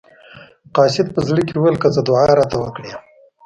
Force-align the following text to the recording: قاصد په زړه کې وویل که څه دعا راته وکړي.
قاصد 0.75 1.07
په 1.15 1.19
زړه 1.27 1.41
کې 1.47 1.53
وویل 1.55 1.75
که 1.81 1.87
څه 1.95 2.01
دعا 2.07 2.23
راته 2.39 2.55
وکړي. 2.59 2.91